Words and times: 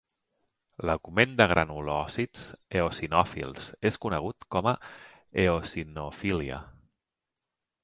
L'augment 0.89 1.35
de 1.41 1.45
granulòcits 1.51 2.45
eosinòfils 2.79 3.69
es 3.91 4.01
conegut 4.07 4.49
com 4.57 4.73
a 4.73 4.75
eosinofília. 5.47 6.61